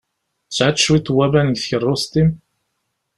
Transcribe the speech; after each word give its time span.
Tesɛiḍ 0.47 0.75
cwiṭ 0.79 1.07
n 1.11 1.13
waman 1.15 1.47
deg 1.53 1.57
tkeṛṛust-im? 1.59 2.29